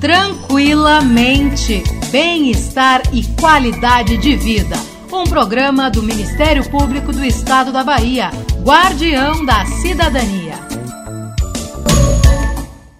[0.00, 1.82] Tranquilamente.
[2.12, 4.76] Bem-estar e qualidade de vida.
[5.10, 8.30] Um programa do Ministério Público do Estado da Bahia,
[8.62, 10.54] Guardião da Cidadania.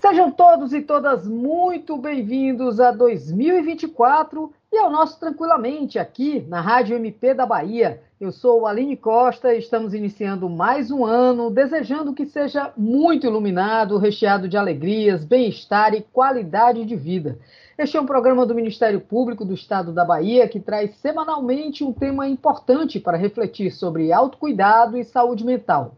[0.00, 6.96] Sejam todos e todas muito bem-vindos a 2024 e ao nosso Tranquilamente aqui na Rádio
[6.96, 8.02] MP da Bahia.
[8.18, 13.98] Eu sou Aline Costa e estamos iniciando mais um ano, desejando que seja muito iluminado,
[13.98, 17.38] recheado de alegrias, bem-estar e qualidade de vida.
[17.76, 21.92] Este é um programa do Ministério Público do Estado da Bahia que traz semanalmente um
[21.92, 25.94] tema importante para refletir sobre autocuidado e saúde mental.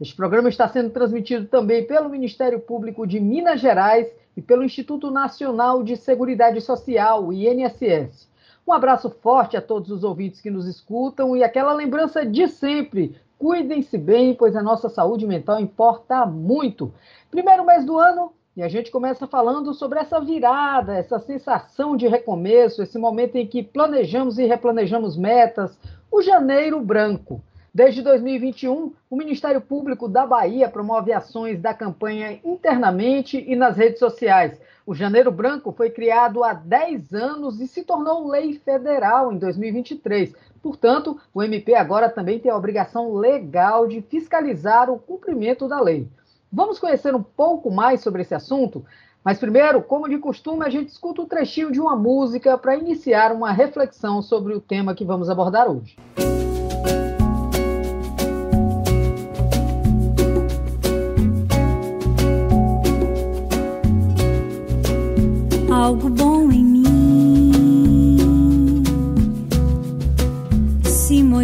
[0.00, 5.08] Este programa está sendo transmitido também pelo Ministério Público de Minas Gerais e pelo Instituto
[5.08, 8.28] Nacional de Seguridade Social, INSS.
[8.66, 13.16] Um abraço forte a todos os ouvintes que nos escutam e aquela lembrança de sempre.
[13.38, 16.92] Cuidem-se bem, pois a nossa saúde mental importa muito.
[17.30, 22.06] Primeiro mês do ano, e a gente começa falando sobre essa virada, essa sensação de
[22.06, 25.78] recomeço, esse momento em que planejamos e replanejamos metas,
[26.10, 27.42] o janeiro branco.
[27.72, 34.00] Desde 2021, o Ministério Público da Bahia promove ações da campanha internamente e nas redes
[34.00, 39.38] sociais, o Janeiro Branco foi criado há 10 anos e se tornou lei federal em
[39.38, 40.34] 2023.
[40.60, 46.08] Portanto, o MP agora também tem a obrigação legal de fiscalizar o cumprimento da lei.
[46.52, 48.84] Vamos conhecer um pouco mais sobre esse assunto?
[49.24, 53.30] Mas primeiro, como de costume, a gente escuta um trechinho de uma música para iniciar
[53.30, 55.94] uma reflexão sobre o tema que vamos abordar hoje.
[56.16, 56.39] algo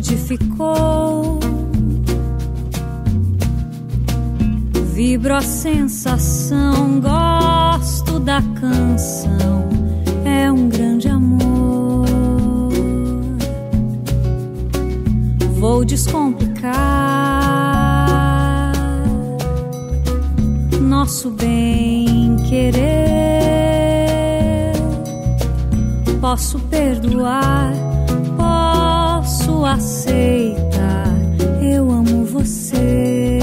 [0.06, 1.40] se modificou.
[4.94, 9.68] Vibro a sensação, gosto da canção,
[10.24, 12.06] é um grande amor.
[15.58, 16.72] Vou descomplicar
[20.80, 23.16] nosso bem querer
[26.26, 27.72] posso perdoar,
[29.66, 31.08] posso aceitar.
[31.60, 33.38] Eu amo você.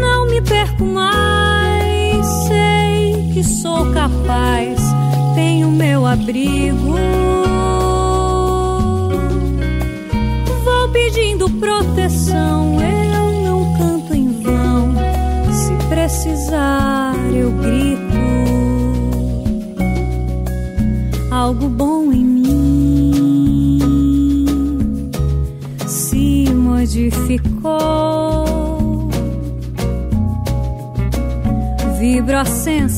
[0.00, 4.80] Não me perco mais, sei que sou capaz.
[5.34, 7.21] Tenho meu abrigo.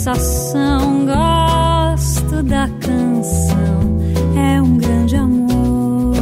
[0.04, 3.97] Sensação, gosto da canção,
[4.37, 6.15] é um grande amor.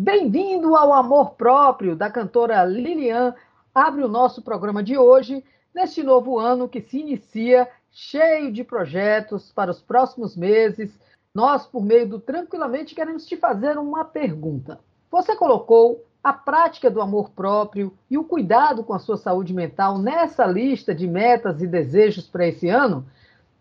[0.00, 3.34] Bem-vindo ao Amor Próprio da cantora Lilian.
[3.74, 5.42] Abre o nosso programa de hoje,
[5.74, 10.96] neste novo ano que se inicia cheio de projetos para os próximos meses.
[11.34, 14.78] Nós, por meio do Tranquilamente, queremos te fazer uma pergunta.
[15.10, 19.98] Você colocou a prática do amor próprio e o cuidado com a sua saúde mental
[19.98, 23.06] nessa lista de metas e desejos para esse ano?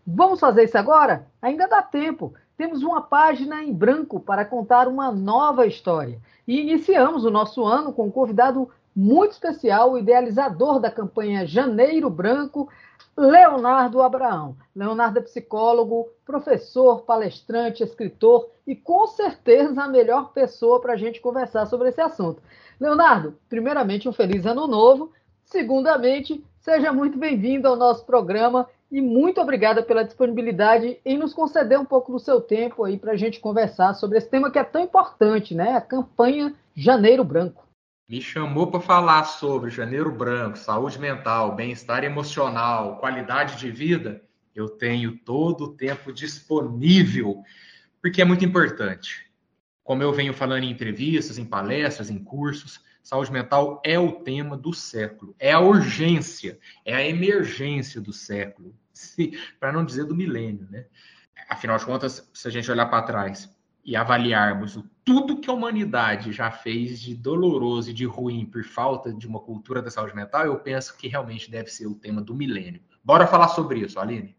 [0.05, 1.27] Vamos fazer isso agora?
[1.41, 2.33] Ainda dá tempo.
[2.57, 6.19] Temos uma página em branco para contar uma nova história.
[6.45, 8.69] E iniciamos o nosso ano com um convidado
[8.99, 12.67] muito especial, o idealizador da campanha Janeiro Branco,
[13.15, 14.57] Leonardo Abraão.
[14.75, 21.21] Leonardo é psicólogo, professor, palestrante, escritor e com certeza a melhor pessoa para a gente
[21.21, 22.41] conversar sobre esse assunto.
[22.77, 25.13] Leonardo, primeiramente um feliz ano novo.
[25.45, 31.79] Segundamente, seja muito bem-vindo ao nosso programa e muito obrigada pela disponibilidade em nos conceder
[31.79, 34.63] um pouco do seu tempo aí para a gente conversar sobre esse tema que é
[34.63, 35.77] tão importante, né?
[35.77, 37.68] A campanha Janeiro Branco
[38.09, 44.23] me chamou para falar sobre janeiro branco, saúde mental, bem-estar emocional, qualidade de vida,
[44.55, 47.43] eu tenho todo o tempo disponível,
[48.01, 49.31] porque é muito importante.
[49.83, 54.57] Como eu venho falando em entrevistas, em palestras, em cursos, saúde mental é o tema
[54.57, 58.73] do século, é a urgência, é a emergência do século,
[59.59, 60.85] para não dizer do milênio, né?
[61.47, 63.55] Afinal de contas, se a gente olhar para trás,
[63.89, 68.63] e avaliarmos o, tudo que a humanidade já fez de doloroso e de ruim por
[68.63, 72.21] falta de uma cultura da saúde mental, eu penso que realmente deve ser o tema
[72.21, 72.79] do milênio.
[73.03, 74.37] Bora falar sobre isso, Aline?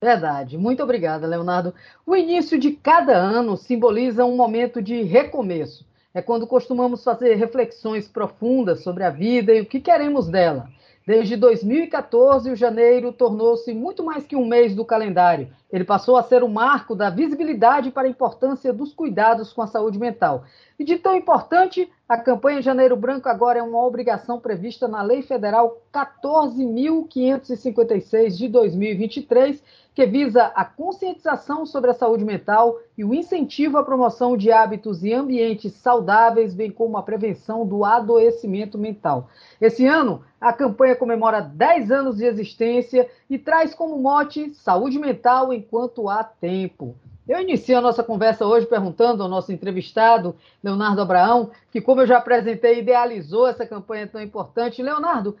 [0.00, 0.56] Verdade.
[0.56, 1.74] Muito obrigada, Leonardo.
[2.06, 5.84] O início de cada ano simboliza um momento de recomeço.
[6.14, 10.68] É quando costumamos fazer reflexões profundas sobre a vida e o que queremos dela.
[11.04, 15.48] Desde 2014, o janeiro tornou-se muito mais que um mês do calendário.
[15.74, 19.66] Ele passou a ser o marco da visibilidade para a importância dos cuidados com a
[19.66, 20.44] saúde mental.
[20.78, 25.20] E de tão importante, a campanha Janeiro Branco agora é uma obrigação prevista na Lei
[25.20, 29.60] Federal 14.556 de 2023
[29.94, 35.04] que visa a conscientização sobre a saúde mental e o incentivo à promoção de hábitos
[35.04, 39.28] e ambientes saudáveis, bem como a prevenção do adoecimento mental.
[39.60, 45.52] Esse ano, a campanha comemora 10 anos de existência e traz como mote saúde mental
[45.52, 46.96] enquanto há tempo.
[47.26, 52.06] Eu inicio a nossa conversa hoje perguntando ao nosso entrevistado, Leonardo Abraão, que, como eu
[52.06, 54.82] já apresentei, idealizou essa campanha tão importante.
[54.82, 55.36] Leonardo,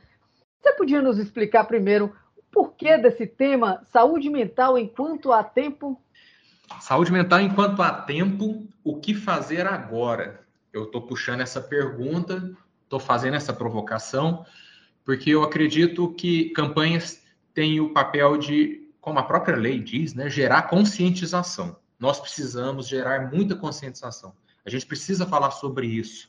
[0.62, 2.14] você podia nos explicar primeiro
[2.50, 6.00] porquê desse tema saúde mental enquanto há tempo?
[6.80, 10.40] Saúde mental enquanto há tempo, o que fazer agora?
[10.72, 14.46] Eu estou puxando essa pergunta, estou fazendo essa provocação,
[15.04, 17.23] porque eu acredito que campanhas
[17.54, 21.76] têm o papel de, como a própria lei diz, né, gerar conscientização.
[21.98, 24.34] Nós precisamos gerar muita conscientização.
[24.66, 26.28] A gente precisa falar sobre isso.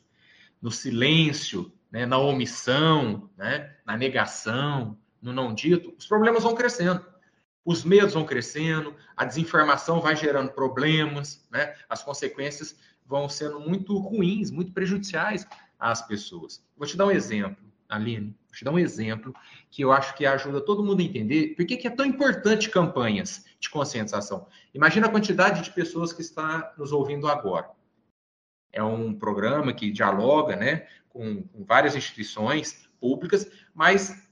[0.62, 7.04] No silêncio, né, na omissão, né, na negação, no não dito, os problemas vão crescendo.
[7.64, 11.74] Os medos vão crescendo, a desinformação vai gerando problemas, né?
[11.88, 15.44] as consequências vão sendo muito ruins, muito prejudiciais
[15.76, 16.64] às pessoas.
[16.76, 19.34] Vou te dar um exemplo, Aline, vou te dar um exemplo
[19.70, 23.44] que eu acho que ajuda todo mundo a entender por que, é tão importante campanhas
[23.60, 24.46] de conscientização.
[24.72, 27.70] Imagina a quantidade de pessoas que está nos ouvindo agora.
[28.72, 34.26] É um programa que dialoga né, com, com várias instituições públicas, mas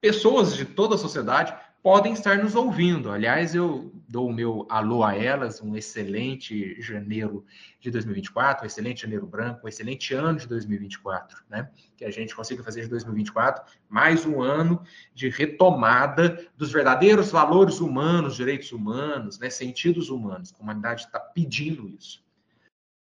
[0.00, 1.54] pessoas de toda a sociedade
[1.86, 3.12] podem estar nos ouvindo.
[3.12, 7.46] Aliás, eu dou o meu alô a elas, um excelente janeiro
[7.78, 11.70] de 2024, um excelente janeiro branco, um excelente ano de 2024, né?
[11.96, 14.82] Que a gente consiga fazer de 2024 mais um ano
[15.14, 19.48] de retomada dos verdadeiros valores humanos, direitos humanos, né?
[19.48, 20.52] Sentidos humanos.
[20.58, 22.20] A humanidade está pedindo isso.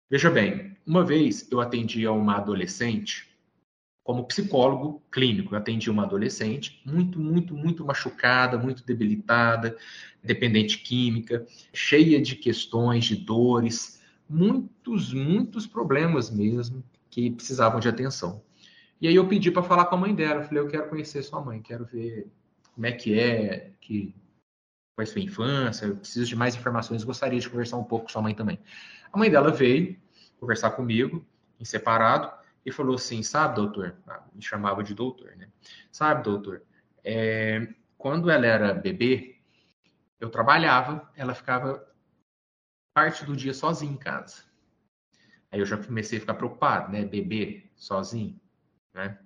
[0.10, 3.29] Veja bem, uma vez eu atendi a uma adolescente
[4.10, 5.54] como psicólogo clínico.
[5.54, 9.78] Eu atendi uma adolescente muito, muito, muito machucada, muito debilitada,
[10.24, 18.42] dependente química, cheia de questões, de dores, muitos, muitos problemas mesmo que precisavam de atenção.
[19.00, 20.42] E aí eu pedi para falar com a mãe dela.
[20.42, 22.28] Eu falei, eu quero conhecer sua mãe, quero ver
[22.74, 24.16] como é que é, que
[24.96, 28.24] foi sua infância, eu preciso de mais informações, gostaria de conversar um pouco com sua
[28.24, 28.58] mãe também.
[29.14, 29.96] A mãe dela veio
[30.40, 31.24] conversar comigo,
[31.60, 33.98] em separado, e falou assim: sabe, doutor?
[34.08, 35.50] Ah, me chamava de doutor, né?
[35.92, 36.64] Sabe, doutor?
[37.04, 37.68] É,
[37.98, 39.40] quando ela era bebê,
[40.20, 41.86] eu trabalhava, ela ficava
[42.94, 44.44] parte do dia sozinha em casa.
[45.52, 47.06] Aí eu já comecei a ficar preocupado, né?
[47.06, 48.40] Bebê sozinho,
[48.94, 49.18] né?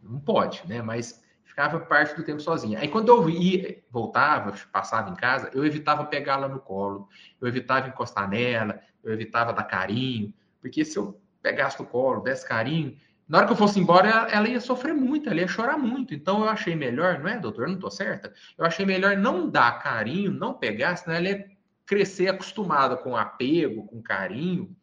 [0.00, 0.80] Não pode, né?
[0.80, 2.78] Mas ficava parte do tempo sozinha.
[2.78, 7.08] Aí quando eu ia, voltava, passava em casa, eu evitava pegá-la no colo,
[7.40, 12.46] eu evitava encostar nela, eu evitava dar carinho, porque se eu pegasse no colo, desse
[12.46, 12.96] carinho,
[13.28, 16.12] na hora que eu fosse embora, ela, ia sofrer muito, ela ia chorar muito.
[16.12, 17.62] Então eu achei melhor, não é, doutor?
[17.62, 18.32] Eu não estou certa?
[18.58, 21.50] Eu achei melhor não dar carinho, não pegar, senão ela ia
[21.84, 24.76] crescer acostumada com apego, com carinho.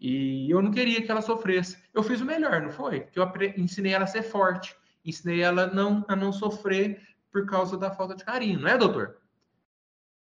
[0.00, 1.78] E eu não queria que ela sofresse.
[1.92, 3.00] Eu fiz o melhor, não foi?
[3.00, 7.76] Que eu ensinei ela a ser forte, ensinei ela não, a não sofrer por causa
[7.76, 9.18] da falta de carinho, não é, doutor?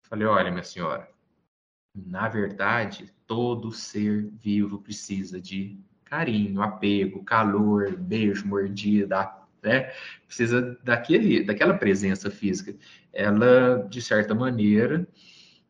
[0.03, 1.09] Falei, olha, minha senhora,
[1.95, 9.33] na verdade, todo ser vivo precisa de carinho, apego, calor, beijo, mordida,
[9.63, 9.93] né?
[10.27, 12.75] Precisa daquele, daquela presença física.
[13.13, 15.07] Ela, de certa maneira,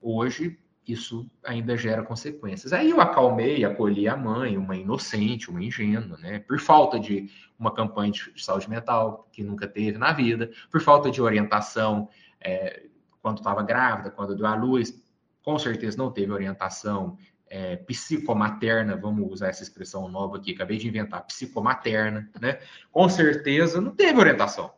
[0.00, 2.72] hoje isso ainda gera consequências.
[2.72, 6.40] Aí eu acalmei, acolhi a mãe, uma inocente, uma ingênua, né?
[6.40, 11.10] Por falta de uma campanha de saúde mental que nunca teve na vida, por falta
[11.10, 12.08] de orientação
[12.40, 12.82] é,
[13.20, 15.00] quando estava grávida, quando deu à luz,
[15.42, 17.16] com certeza não teve orientação
[17.48, 22.58] é, psicomaterna, vamos usar essa expressão nova aqui, acabei de inventar, psicomaterna, né?
[22.90, 24.72] Com certeza não teve orientação.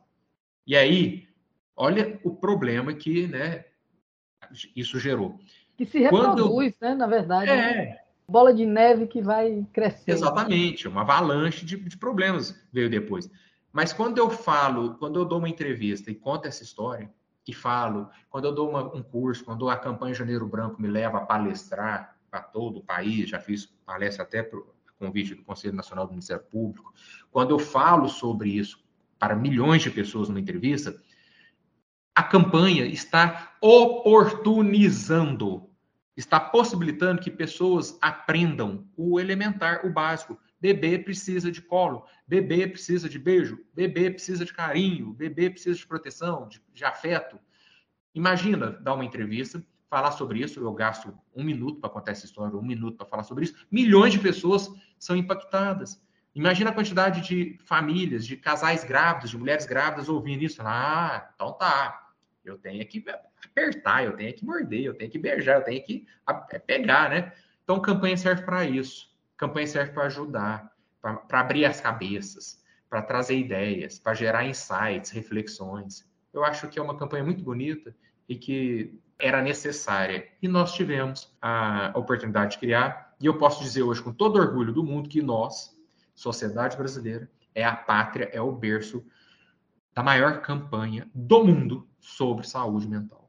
[0.67, 1.29] E aí,
[1.77, 3.65] olha o problema que né,
[4.75, 5.39] isso gerou.
[5.77, 6.89] Que se reproduz, eu...
[6.89, 7.51] né, na verdade.
[7.51, 7.57] É.
[7.57, 7.99] Né?
[8.27, 10.11] Bola de neve que vai crescer.
[10.11, 13.31] Exatamente, uma avalanche de, de problemas veio depois.
[13.71, 17.09] Mas quando eu falo, quando eu dou uma entrevista e conto essa história,
[17.45, 21.19] que falo, quando eu dou uma, um curso, quando a campanha Janeiro Branco me leva
[21.19, 24.59] a palestrar para todo o país, já fiz palestra até para
[24.99, 26.93] convite do Conselho Nacional do Ministério Público,
[27.31, 28.83] quando eu falo sobre isso
[29.19, 30.97] para milhões de pessoas numa entrevista,
[32.15, 35.69] a campanha está oportunizando,
[36.17, 40.39] está possibilitando que pessoas aprendam o elementar, o básico.
[40.65, 45.87] Bebê precisa de colo, bebê precisa de beijo, bebê precisa de carinho, bebê precisa de
[45.87, 47.39] proteção, de, de afeto.
[48.15, 50.59] Imagina dar uma entrevista, falar sobre isso.
[50.59, 53.67] Eu gasto um minuto para contar essa história, um minuto para falar sobre isso.
[53.71, 56.03] Milhões de pessoas são impactadas.
[56.35, 60.63] Imagina a quantidade de famílias, de casais grávidos, de mulheres grávidas ouvindo isso.
[60.65, 62.09] Ah, então tá.
[62.43, 63.05] Eu tenho que
[63.45, 66.07] apertar, eu tenho que morder, eu tenho que beijar, eu tenho que
[66.49, 67.35] é, pegar, né?
[67.63, 69.14] Então, campanha serve para isso.
[69.37, 76.09] Campanha serve para ajudar, para abrir as cabeças, para trazer ideias, para gerar insights, reflexões.
[76.33, 77.95] Eu acho que é uma campanha muito bonita
[78.29, 80.29] e que era necessária.
[80.41, 83.15] E nós tivemos a oportunidade de criar.
[83.21, 85.77] E eu posso dizer hoje, com todo orgulho do mundo, que nós,
[86.15, 89.05] sociedade brasileira, é a pátria, é o berço
[89.95, 93.24] da maior campanha do mundo sobre saúde mental.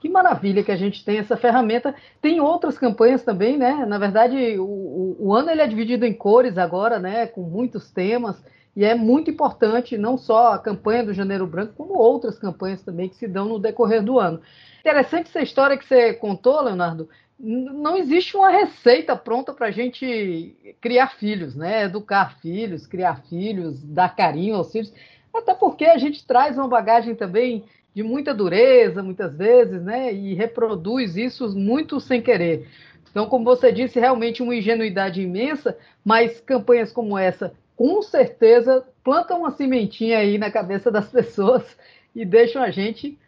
[0.00, 1.94] Que maravilha que a gente tem essa ferramenta.
[2.22, 3.84] Tem outras campanhas também, né?
[3.86, 7.26] Na verdade, o, o, ano ele é dividido em cores agora, né?
[7.26, 8.42] Com muitos temas.
[8.74, 13.10] E é muito importante não só a campanha do Janeiro Branco, como outras campanhas também
[13.10, 14.40] que se dão no decorrer do ano.
[14.80, 20.56] Interessante essa história que você contou, Leonardo, não existe uma receita pronta para a gente
[20.80, 21.84] criar filhos, né?
[21.84, 24.92] Educar filhos, criar filhos, dar carinho aos filhos,
[25.34, 27.64] até porque a gente traz uma bagagem também
[28.00, 30.10] de muita dureza, muitas vezes, né?
[30.12, 32.66] E reproduz isso muito sem querer.
[33.10, 39.40] Então, como você disse, realmente uma ingenuidade imensa, mas campanhas como essa, com certeza, plantam
[39.40, 41.76] uma sementinha aí na cabeça das pessoas
[42.14, 43.18] e deixam a gente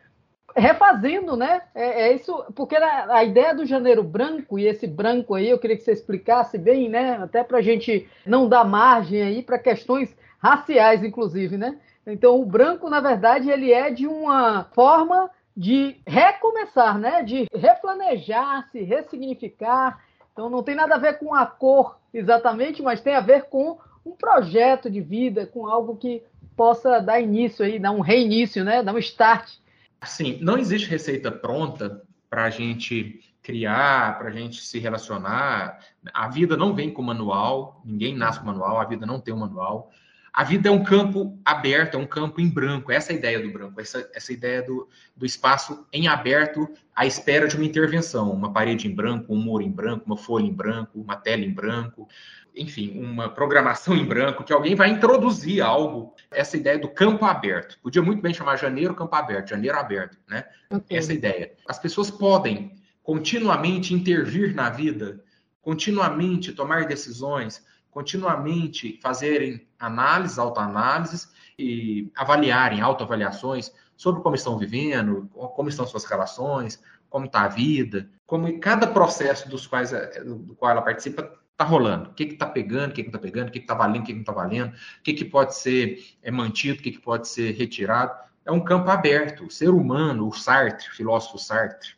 [0.56, 1.62] refazendo, né?
[1.74, 5.58] É, é isso, porque a, a, ideia do janeiro branco, e esse branco aí, eu
[5.58, 7.18] queria que você explicasse bem, né?
[7.22, 11.78] Até para a gente não dar margem aí para questões raciais, inclusive, né?
[12.06, 17.22] Então, o branco, na verdade, ele é de uma forma de recomeçar, né?
[17.22, 20.02] De replanejar, se ressignificar.
[20.32, 23.78] Então, não tem nada a ver com a cor exatamente, mas tem a ver com
[24.04, 26.22] um projeto de vida, com algo que
[26.56, 28.82] possa dar início aí, dar um reinício, né?
[28.82, 29.62] Dar um start
[30.02, 35.78] Assim, não existe receita pronta para a gente criar, para a gente se relacionar.
[36.12, 39.38] A vida não vem com manual, ninguém nasce com manual, a vida não tem um
[39.38, 39.92] manual.
[40.32, 42.90] A vida é um campo aberto, é um campo em branco.
[42.90, 47.04] Essa é a ideia do branco, essa, essa ideia do, do espaço em aberto à
[47.04, 48.32] espera de uma intervenção.
[48.32, 51.52] Uma parede em branco, um muro em branco, uma folha em branco, uma tela em
[51.52, 52.08] branco
[52.54, 57.78] enfim, uma programação em branco, que alguém vai introduzir algo, essa ideia do campo aberto.
[57.82, 60.44] Podia muito bem chamar janeiro campo aberto, janeiro aberto, né?
[60.70, 60.96] Okay.
[60.96, 61.52] Essa ideia.
[61.66, 65.22] As pessoas podem continuamente intervir na vida,
[65.62, 75.68] continuamente tomar decisões, continuamente fazerem análises, autoanálises e avaliarem, autoavaliações sobre como estão vivendo, como
[75.68, 79.90] estão suas relações, como está a vida, como cada processo dos quais
[80.24, 82.10] do qual ela participa está rolando?
[82.10, 84.20] O que está pegando, o que está pegando, o que está valendo, o que não
[84.20, 88.18] está valendo, o que, que pode ser é, mantido, o que, que pode ser retirado.
[88.44, 89.44] É um campo aberto.
[89.44, 91.90] O ser humano, o Sartre, filósofo Sartre,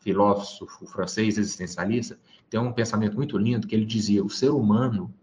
[0.00, 2.18] filósofo francês existencialista,
[2.50, 5.14] tem um pensamento muito lindo que ele dizia: o ser humano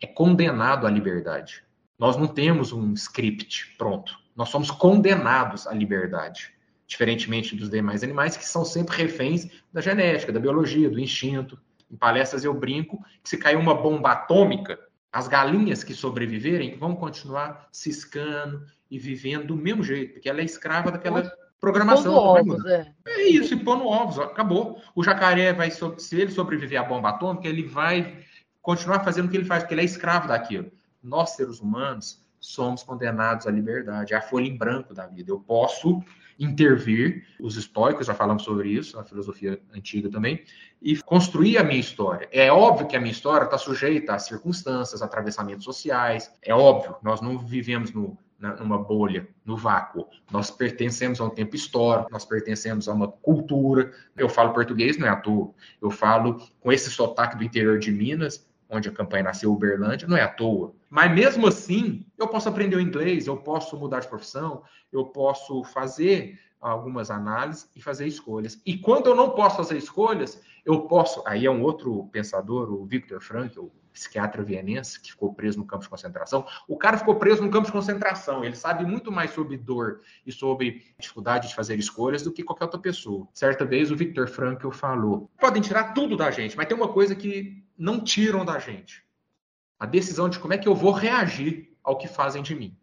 [0.00, 1.64] é condenado à liberdade.
[1.98, 4.18] Nós não temos um script pronto.
[4.36, 6.52] Nós somos condenados à liberdade.
[6.86, 11.58] Diferentemente dos demais animais que são sempre reféns da genética, da biologia, do instinto.
[11.90, 14.78] Em palestras eu brinco que se cair uma bomba atômica,
[15.12, 20.44] as galinhas que sobreviverem vão continuar ciscando e vivendo do mesmo jeito, porque ela é
[20.44, 21.22] escrava daquela
[21.64, 22.14] programação.
[22.14, 22.92] Ovos, é.
[23.06, 24.80] é isso, e pondo ovos, acabou.
[24.94, 28.18] O jacaré vai, se ele sobreviver à bomba atômica, ele vai
[28.60, 30.70] continuar fazendo o que ele faz, porque ele é escravo daquilo.
[31.02, 35.30] Nós, seres humanos, somos condenados à liberdade, à folha em branco da vida.
[35.30, 36.02] Eu posso
[36.38, 40.44] intervir, os estoicos já falamos sobre isso, na filosofia antiga também,
[40.82, 42.28] e construir a minha história.
[42.32, 47.20] É óbvio que a minha história está sujeita a circunstâncias, atravessamentos sociais, é óbvio, nós
[47.20, 50.06] não vivemos no, numa bolha, no vácuo.
[50.30, 53.92] Nós pertencemos a um tempo histórico, nós pertencemos a uma cultura.
[54.16, 55.50] Eu falo português, não é à toa.
[55.80, 60.16] Eu falo com esse sotaque do interior de Minas, onde a campanha nasceu, Uberlândia, não
[60.16, 60.74] é à toa.
[60.90, 64.62] Mas mesmo assim, eu posso aprender o inglês, eu posso mudar de profissão,
[64.92, 68.60] eu posso fazer algumas análises e fazer escolhas.
[68.64, 71.22] E quando eu não posso fazer escolhas, eu posso.
[71.26, 75.84] Aí é um outro pensador, o Viktor Frankl, psiquiatra vienense, que ficou preso no campo
[75.84, 76.44] de concentração.
[76.68, 78.44] O cara ficou preso no campo de concentração.
[78.44, 82.64] Ele sabe muito mais sobre dor e sobre dificuldade de fazer escolhas do que qualquer
[82.64, 83.26] outra pessoa.
[83.32, 87.14] Certa vez o Viktor Frankl falou: podem tirar tudo da gente, mas tem uma coisa
[87.14, 89.04] que não tiram da gente.
[89.78, 92.76] A decisão de como é que eu vou reagir ao que fazem de mim.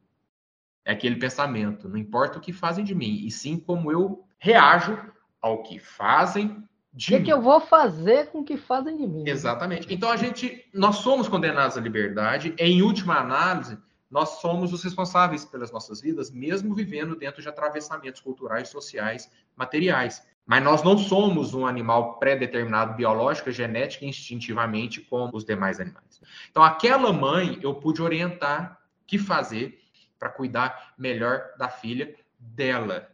[0.86, 4.98] É aquele pensamento, não importa o que fazem de mim, e sim como eu reajo
[5.40, 7.14] ao que fazem de.
[7.14, 9.24] O que, que, eu vou fazer com o que fazem de mim?
[9.28, 9.92] Exatamente.
[9.94, 12.54] Então a gente, nós somos condenados à liberdade.
[12.58, 13.78] Em última análise,
[14.10, 20.22] nós somos os responsáveis pelas nossas vidas, mesmo vivendo dentro de atravessamentos culturais, sociais, materiais.
[20.46, 26.22] Mas nós não somos um animal pré-determinado biológica, genética e instintivamente como os demais animais.
[26.50, 29.80] Então, aquela mãe, eu pude orientar o que fazer
[30.20, 33.08] para cuidar melhor da filha dela.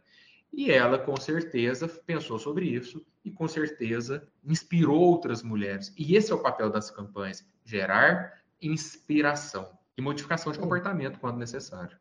[0.52, 5.92] E ela, com certeza, pensou sobre isso e, com certeza, inspirou outras mulheres.
[5.96, 11.96] E esse é o papel das campanhas: gerar inspiração e modificação de comportamento quando necessário.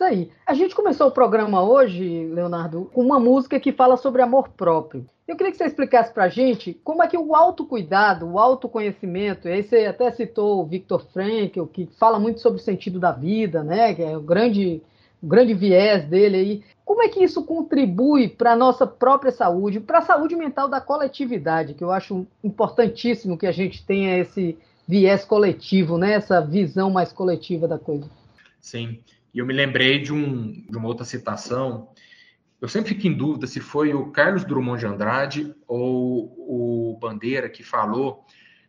[0.00, 0.30] Isso aí.
[0.46, 5.04] A gente começou o programa hoje, Leonardo, com uma música que fala sobre amor próprio.
[5.28, 9.46] Eu queria que você explicasse para a gente como é que o autocuidado, o autoconhecimento,
[9.46, 13.12] e aí você até citou o Victor Frankl, que fala muito sobre o sentido da
[13.12, 13.94] vida, né?
[13.94, 14.82] Que é o grande,
[15.22, 16.64] o grande viés dele aí.
[16.84, 20.80] Como é que isso contribui para a nossa própria saúde, para a saúde mental da
[20.80, 24.58] coletividade, que eu acho importantíssimo que a gente tenha esse
[24.88, 26.14] viés coletivo, né?
[26.14, 28.10] Essa visão mais coletiva da coisa.
[28.60, 29.00] Sim.
[29.32, 31.88] E eu me lembrei de, um, de uma outra citação.
[32.60, 37.48] Eu sempre fico em dúvida se foi o Carlos Drummond de Andrade ou o Bandeira
[37.48, 38.24] que falou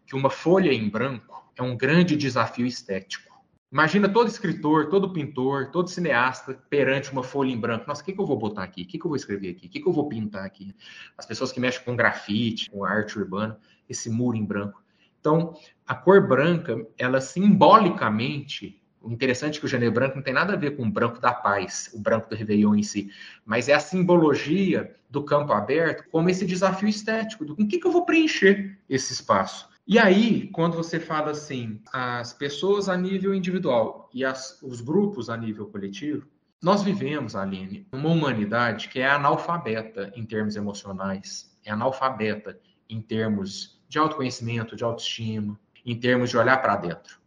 [0.05, 3.30] que uma folha em branco é um grande desafio estético.
[3.71, 7.85] Imagina todo escritor, todo pintor, todo cineasta perante uma folha em branco.
[7.87, 8.81] Nossa, o que, que eu vou botar aqui?
[8.81, 9.67] O que, que eu vou escrever aqui?
[9.67, 10.75] O que, que eu vou pintar aqui?
[11.17, 14.83] As pessoas que mexem com grafite, com arte urbana, esse muro em branco.
[15.21, 15.55] Então,
[15.87, 20.53] a cor branca, ela simbolicamente o interessante é que o janeiro branco não tem nada
[20.53, 23.11] a ver com o branco da paz, o branco do Réveillon em si,
[23.43, 27.87] mas é a simbologia do campo aberto como esse desafio estético, do com que, que
[27.87, 29.70] eu vou preencher esse espaço.
[29.87, 35.29] E aí, quando você fala assim, as pessoas a nível individual e as, os grupos
[35.29, 36.27] a nível coletivo,
[36.61, 43.81] nós vivemos, Aline, uma humanidade que é analfabeta em termos emocionais, é analfabeta em termos
[43.89, 47.19] de autoconhecimento, de autoestima, em termos de olhar para dentro.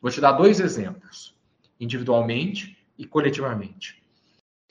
[0.00, 1.34] Vou te dar dois exemplos,
[1.80, 4.02] individualmente e coletivamente.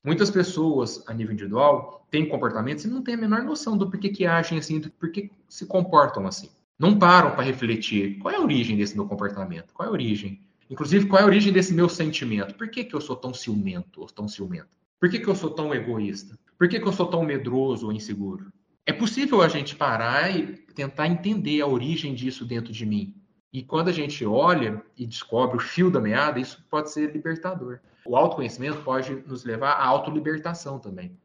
[0.03, 4.09] Muitas pessoas, a nível individual, têm comportamentos e não têm a menor noção do porquê
[4.09, 6.51] que agem assim, do porquê se comportam assim.
[6.77, 10.41] Não param para refletir qual é a origem desse meu comportamento, qual é a origem.
[10.69, 12.55] Inclusive, qual é a origem desse meu sentimento?
[12.55, 14.67] Por que, que eu sou tão ciumento ou tão ciumento?
[14.99, 16.37] Por que, que eu sou tão egoísta?
[16.57, 18.51] Por que, que eu sou tão medroso ou inseguro?
[18.85, 23.15] É possível a gente parar e tentar entender a origem disso dentro de mim.
[23.53, 27.79] E quando a gente olha e descobre o fio da meada, isso pode ser libertador.
[28.05, 31.17] O autoconhecimento pode nos levar à autolibertação também.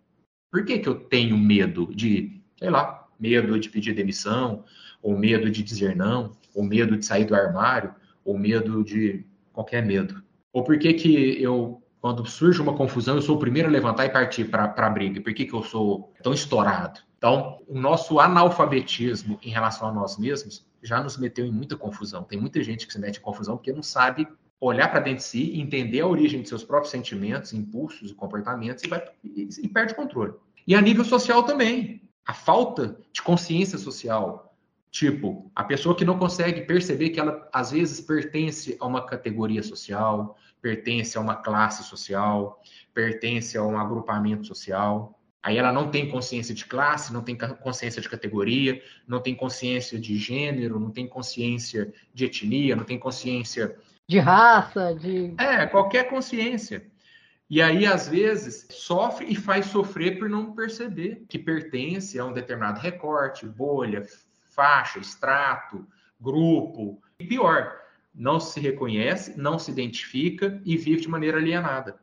[0.50, 4.64] Por que, que eu tenho medo de, sei lá, medo de pedir demissão,
[5.02, 9.84] ou medo de dizer não, ou medo de sair do armário, ou medo de qualquer
[9.84, 10.22] medo?
[10.52, 14.06] Ou por que, que eu, quando surge uma confusão, eu sou o primeiro a levantar
[14.06, 15.20] e partir para a briga?
[15.20, 17.00] Por que, que eu sou tão estourado?
[17.16, 22.24] Então, o nosso analfabetismo em relação a nós mesmos já nos meteu em muita confusão.
[22.24, 24.26] Tem muita gente que se mete em confusão porque não sabe
[24.60, 28.84] olhar para dentro de si, entender a origem de seus próprios sentimentos, impulsos e comportamentos
[28.84, 30.34] e, vai, e, e perde o controle.
[30.66, 32.02] E a nível social também.
[32.26, 34.49] A falta de consciência social.
[34.90, 39.62] Tipo, a pessoa que não consegue perceber que ela, às vezes, pertence a uma categoria
[39.62, 42.61] social, pertence a uma classe social,
[42.92, 45.16] pertence a um agrupamento social.
[45.42, 49.98] Aí ela não tem consciência de classe, não tem consciência de categoria, não tem consciência
[49.98, 53.76] de gênero, não tem consciência de etnia, não tem consciência
[54.07, 56.85] de raça, de É, qualquer consciência.
[57.48, 62.33] E aí às vezes sofre e faz sofrer por não perceber que pertence a um
[62.33, 64.05] determinado recorte, bolha,
[64.60, 65.86] faixa, extrato,
[66.20, 67.00] grupo.
[67.18, 67.80] E pior,
[68.14, 71.98] não se reconhece, não se identifica e vive de maneira alienada.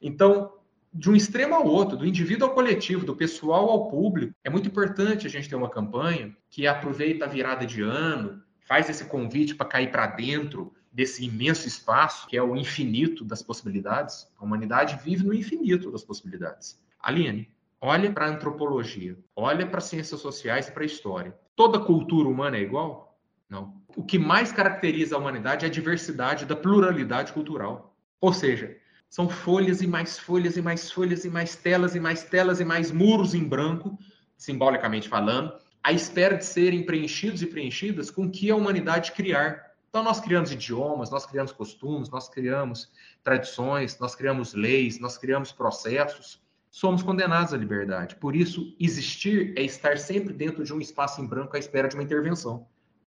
[0.00, 0.54] Então,
[0.90, 4.32] de um extremo ao outro, do indivíduo ao coletivo, do pessoal ao público.
[4.42, 8.88] É muito importante a gente ter uma campanha que aproveita a virada de ano, faz
[8.88, 14.26] esse convite para cair para dentro desse imenso espaço que é o infinito das possibilidades.
[14.38, 16.82] A humanidade vive no infinito das possibilidades.
[16.98, 21.36] Aline, olha para a antropologia, olha para as ciências sociais e para a história.
[21.54, 23.18] Toda cultura humana é igual?
[23.48, 23.80] Não.
[23.96, 27.96] O que mais caracteriza a humanidade é a diversidade da pluralidade cultural.
[28.20, 28.76] Ou seja,
[29.08, 32.64] são folhas e mais folhas e mais folhas e mais telas e mais telas e
[32.64, 33.98] mais muros em branco,
[34.36, 39.72] simbolicamente falando, à espera de serem preenchidos e preenchidas com o que a humanidade criar.
[39.88, 42.92] Então, nós criamos idiomas, nós criamos costumes, nós criamos
[43.24, 46.42] tradições, nós criamos leis, nós criamos processos.
[46.78, 48.14] Somos condenados à liberdade.
[48.14, 51.96] Por isso, existir é estar sempre dentro de um espaço em branco à espera de
[51.96, 52.68] uma intervenção,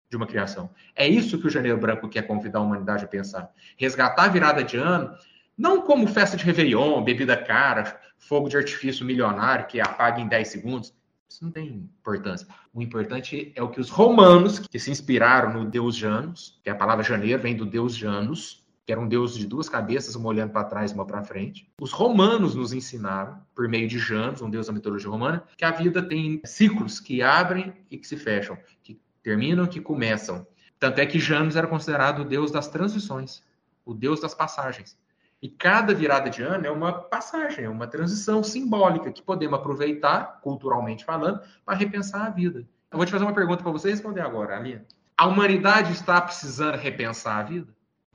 [0.08, 0.70] de uma criação.
[0.96, 3.52] É isso que o Janeiro Branco quer convidar a humanidade a pensar.
[3.76, 5.16] Resgatar a virada de ano
[5.58, 10.48] não como festa de Réveillon, bebida cara, fogo de artifício milionário que apaga em 10
[10.48, 10.94] segundos.
[11.28, 12.48] Isso não tem importância.
[12.72, 16.76] O importante é o que os romanos, que se inspiraram no deus Janus, que a
[16.76, 20.52] palavra janeiro vem do deus Janus, que era um deus de duas cabeças, uma olhando
[20.52, 21.68] para trás e uma para frente.
[21.82, 25.72] Os romanos nos ensinaram, por meio de Janus, um deus da mitologia romana, que a
[25.72, 30.46] vida tem ciclos que abrem e que se fecham, que terminam e que começam.
[30.80, 33.42] Tanto é que Janus era considerado o deus das transições,
[33.84, 34.96] o deus das passagens.
[35.42, 40.40] E cada virada de ano é uma passagem, é uma transição simbólica que podemos aproveitar,
[40.42, 42.68] culturalmente falando, para repensar a vida.
[42.92, 44.86] Eu vou te fazer uma pergunta para você responder agora, Alia.
[45.18, 47.68] A humanidade está precisando repensar a vida?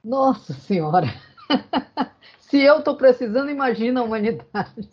[0.03, 1.09] Nossa Senhora!
[2.41, 4.89] Se eu estou precisando, imagina a humanidade.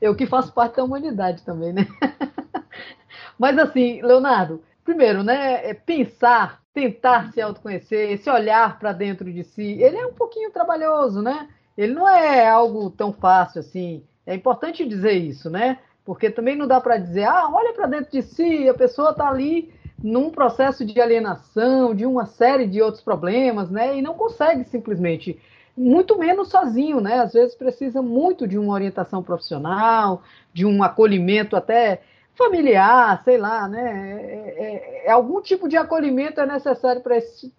[0.00, 1.86] Eu que faço parte da humanidade também, né?
[3.38, 9.44] Mas assim, Leonardo, primeiro, né, é pensar, tentar se autoconhecer, esse olhar para dentro de
[9.44, 11.48] si, ele é um pouquinho trabalhoso, né?
[11.76, 14.02] Ele não é algo tão fácil assim.
[14.24, 15.78] É importante dizer isso, né?
[16.04, 19.28] Porque também não dá para dizer, ah, olha para dentro de si, a pessoa está
[19.28, 19.72] ali
[20.04, 23.96] num processo de alienação, de uma série de outros problemas, né?
[23.96, 25.40] E não consegue simplesmente,
[25.74, 27.20] muito menos sozinho, né?
[27.20, 32.02] Às vezes precisa muito de uma orientação profissional, de um acolhimento até
[32.34, 34.20] familiar, sei lá, né?
[34.20, 37.50] É, é, é algum tipo de acolhimento é necessário para esse,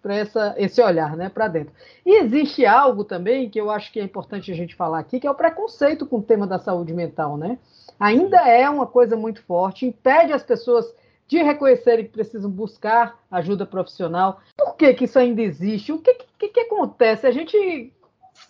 [0.56, 1.28] esse olhar, né?
[1.28, 1.74] Para dentro.
[2.04, 5.26] E existe algo também que eu acho que é importante a gente falar aqui, que
[5.26, 7.58] é o preconceito com o tema da saúde mental, né?
[7.98, 10.86] Ainda é uma coisa muito forte, impede as pessoas
[11.26, 14.40] de reconhecerem que precisam buscar ajuda profissional.
[14.56, 15.92] Por que, que isso ainda existe?
[15.92, 17.26] O que, que, que acontece?
[17.26, 17.92] A gente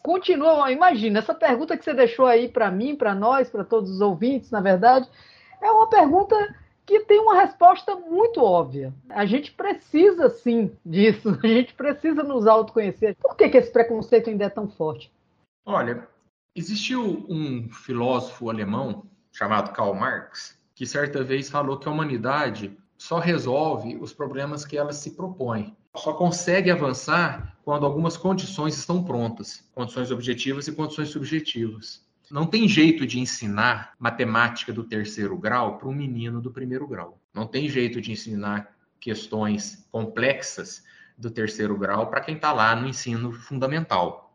[0.02, 4.00] continua, imagina, essa pergunta que você deixou aí para mim, para nós, para todos os
[4.00, 5.08] ouvintes, na verdade,
[5.62, 6.36] é uma pergunta
[6.84, 8.94] que tem uma resposta muito óbvia.
[9.08, 13.16] A gente precisa sim disso, a gente precisa nos autoconhecer.
[13.16, 15.10] Por que, que esse preconceito ainda é tão forte?
[15.64, 16.06] Olha,
[16.54, 23.18] existiu um filósofo alemão chamado Karl Marx que certa vez falou que a humanidade só
[23.18, 25.74] resolve os problemas que ela se propõe.
[25.96, 32.04] Só consegue avançar quando algumas condições estão prontas, condições objetivas e condições subjetivas.
[32.30, 37.18] Não tem jeito de ensinar matemática do terceiro grau para um menino do primeiro grau.
[37.32, 40.84] Não tem jeito de ensinar questões complexas
[41.16, 44.25] do terceiro grau para quem está lá no ensino fundamental.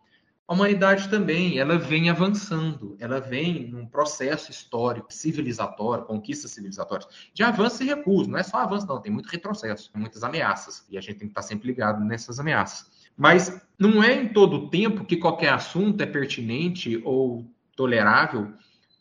[0.52, 7.42] A humanidade também, ela vem avançando, ela vem num processo histórico, civilizatório, conquistas civilizatórias, de
[7.42, 8.28] avanço e recuo.
[8.28, 11.32] Não é só avanço, não, tem muito retrocesso, muitas ameaças, e a gente tem que
[11.32, 12.92] estar sempre ligado nessas ameaças.
[13.16, 18.52] Mas não é em todo tempo que qualquer assunto é pertinente ou tolerável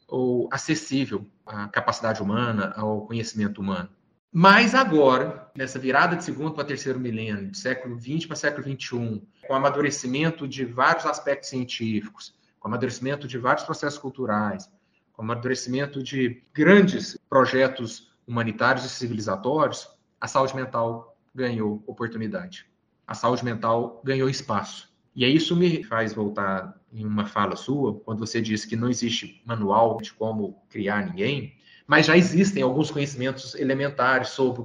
[0.07, 3.89] ou acessível à capacidade humana, ao conhecimento humano.
[4.33, 9.23] Mas agora, nessa virada de segundo para terceiro milênio, de século XX para século XXI,
[9.47, 14.71] com o amadurecimento de vários aspectos científicos, com o amadurecimento de vários processos culturais,
[15.13, 19.89] com o amadurecimento de grandes projetos humanitários e civilizatórios,
[20.21, 22.67] a saúde mental ganhou oportunidade.
[23.07, 24.91] A saúde mental ganhou espaço.
[25.17, 28.89] E aí isso me faz voltar em uma fala sua, quando você disse que não
[28.89, 31.61] existe manual de como criar ninguém
[31.91, 34.65] mas já existem alguns conhecimentos elementares sobre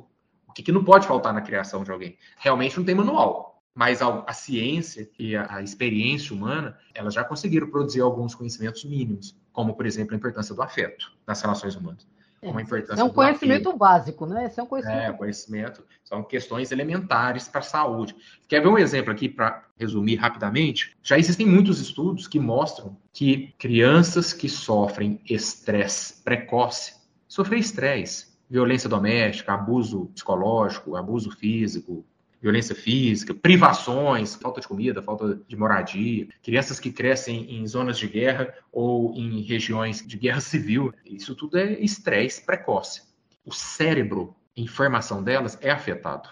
[0.56, 2.18] que, que não pode faltar na criação de alguém.
[2.38, 7.26] Realmente não tem manual, mas a, a ciência e a, a, experiência humana, elas já
[7.26, 12.08] conseguiram produzir alguns conhecimentos mínimos, como, por exemplo, a importância do afeto nas relações humanas.
[12.41, 13.78] É, uma importância é um conhecimento afeto.
[13.78, 14.46] básico, né?
[14.46, 15.00] Esse é um conhecimento.
[15.02, 15.84] É, conhecimento.
[16.04, 18.15] São questões elementares para a saúde.
[18.48, 20.96] Quer ver um exemplo aqui para resumir rapidamente?
[21.04, 28.89] Já existem muitos estudos que mostram que crianças que sofrem estresse precoce sofrer estresse, violência
[28.89, 32.05] doméstica, abuso psicológico, abuso físico,
[32.41, 38.08] violência física, privações, falta de comida, falta de moradia, crianças que crescem em zonas de
[38.08, 40.93] guerra ou em regiões de guerra civil.
[41.03, 43.01] Isso tudo é estresse precoce.
[43.43, 46.29] O cérebro, em formação delas, é afetado.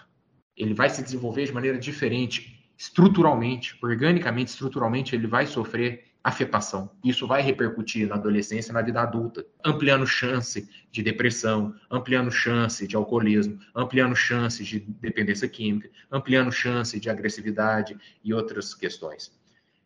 [0.56, 6.90] Ele vai se desenvolver de maneira diferente, estruturalmente, organicamente, estruturalmente, ele vai sofrer afetação.
[7.04, 12.88] Isso vai repercutir na adolescência e na vida adulta, ampliando chance de depressão, ampliando chance
[12.88, 19.38] de alcoolismo, ampliando chance de dependência química, ampliando chance de agressividade e outras questões.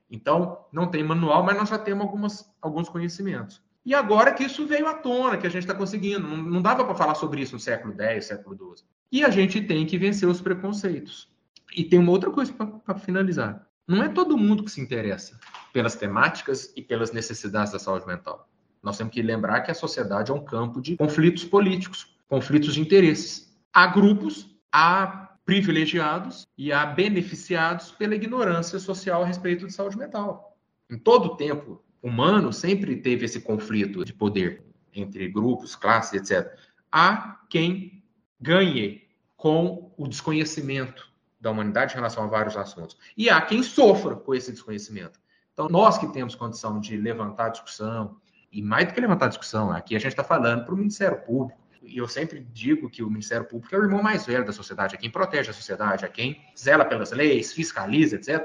[0.08, 3.60] Então, não tem manual, mas nós já temos algumas, alguns conhecimentos.
[3.84, 6.84] E agora que isso veio à tona, que a gente está conseguindo, não, não dava
[6.84, 8.84] para falar sobre isso no século X, século XII.
[9.10, 11.28] E a gente tem que vencer os preconceitos.
[11.74, 13.66] E tem uma outra coisa para finalizar.
[13.86, 15.40] Não é todo mundo que se interessa
[15.78, 18.48] pelas temáticas e pelas necessidades da saúde mental.
[18.82, 22.80] Nós temos que lembrar que a sociedade é um campo de conflitos políticos, conflitos de
[22.80, 23.56] interesses.
[23.72, 30.58] Há grupos, há privilegiados e há beneficiados pela ignorância social a respeito de saúde mental.
[30.90, 36.58] Em todo o tempo humano sempre teve esse conflito de poder entre grupos, classes, etc.
[36.90, 38.02] Há quem
[38.40, 41.08] ganhe com o desconhecimento
[41.40, 42.96] da humanidade em relação a vários assuntos.
[43.16, 45.20] E há quem sofra com esse desconhecimento.
[45.58, 48.16] Então, nós que temos condição de levantar a discussão,
[48.52, 51.20] e mais do que levantar a discussão, aqui a gente está falando para o Ministério
[51.22, 54.52] Público, e eu sempre digo que o Ministério Público é o irmão mais velho da
[54.52, 58.40] sociedade, é quem protege a sociedade, é quem zela pelas leis, fiscaliza, etc.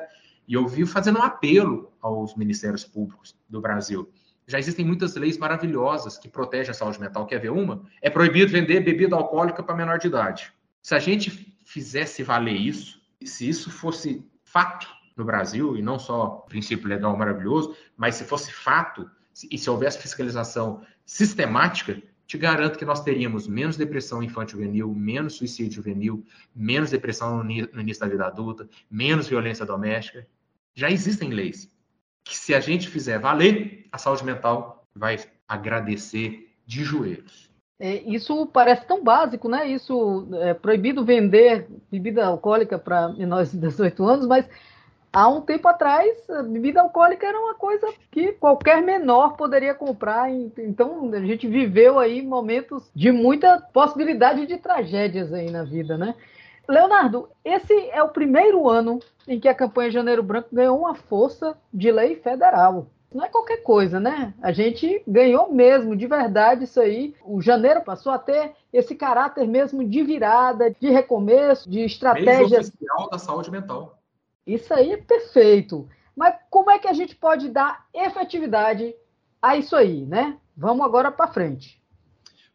[0.47, 4.11] E eu vivo fazendo um apelo aos ministérios públicos do Brasil.
[4.47, 7.27] Já existem muitas leis maravilhosas que protegem a saúde mental.
[7.27, 7.83] Quer ver uma?
[8.01, 10.51] É proibido vender bebida alcoólica para menor de idade.
[10.81, 16.45] Se a gente fizesse valer isso, se isso fosse fato no Brasil, e não só
[16.47, 19.09] princípio legal maravilhoso, mas se fosse fato,
[19.49, 25.35] e se houvesse fiscalização sistemática, te garanto que nós teríamos menos depressão infantil juvenil, menos
[25.35, 30.25] suicídio juvenil, menos depressão no início da vida adulta, menos violência doméstica.
[30.73, 31.69] Já existem leis
[32.23, 37.51] que, se a gente fizer valer, a saúde mental vai agradecer de joelhos.
[37.79, 39.67] É, isso parece tão básico, né?
[39.67, 44.47] Isso é proibido vender bebida alcoólica para menores de 18 anos, mas
[45.13, 50.29] há um tempo atrás, a bebida alcoólica era uma coisa que qualquer menor poderia comprar.
[50.57, 56.15] Então, a gente viveu aí momentos de muita possibilidade de tragédias aí na vida, né?
[56.67, 61.55] Leonardo, esse é o primeiro ano em que a campanha Janeiro Branco ganhou uma força
[61.71, 62.87] de lei federal.
[63.13, 64.33] Não é qualquer coisa, né?
[64.41, 67.13] A gente ganhou mesmo, de verdade, isso aí.
[67.23, 72.57] O janeiro passou a ter esse caráter mesmo de virada, de recomeço, de estratégia.
[72.57, 73.99] Mês oficial da saúde mental.
[74.45, 75.87] Isso aí é perfeito.
[76.15, 78.93] Mas como é que a gente pode dar efetividade
[79.41, 80.37] a isso aí, né?
[80.55, 81.81] Vamos agora para frente.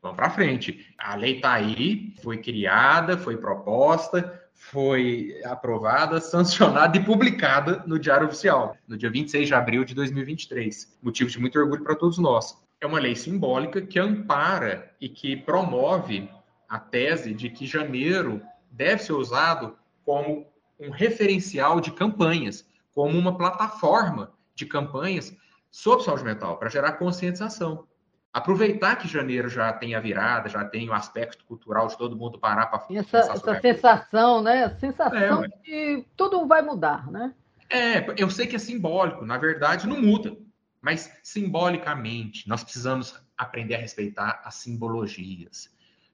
[0.00, 0.94] Vamos para frente.
[0.96, 8.28] A lei está aí, foi criada, foi proposta, foi aprovada, sancionada e publicada no Diário
[8.28, 10.98] Oficial, no dia 26 de abril de 2023.
[11.02, 12.56] Motivo de muito orgulho para todos nós.
[12.80, 16.30] É uma lei simbólica que ampara e que promove
[16.68, 20.46] a tese de que janeiro deve ser usado como
[20.78, 25.36] um referencial de campanhas, como uma plataforma de campanhas
[25.70, 27.86] sobre saúde mental, para gerar conscientização.
[28.32, 32.38] Aproveitar que janeiro já tem a virada, já tem o aspecto cultural de todo mundo
[32.38, 34.64] parar para essa, essa sensação, né?
[34.64, 37.34] A sensação é, de que tudo vai mudar, né?
[37.70, 40.36] É, eu sei que é simbólico, na verdade não muda,
[40.80, 45.70] mas simbolicamente nós precisamos aprender a respeitar as simbologias.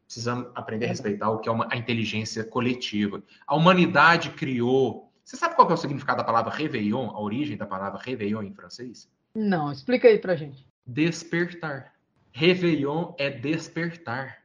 [0.06, 3.22] Precisamos aprender a respeitar o que é uma, a inteligência coletiva.
[3.46, 5.12] A humanidade criou.
[5.24, 8.52] Você sabe qual é o significado da palavra réveillon, a origem da palavra réveillon em
[8.52, 9.10] francês?
[9.34, 10.66] Não, explica aí pra gente.
[10.86, 11.94] Despertar.
[12.32, 14.38] Réveillon é despertar.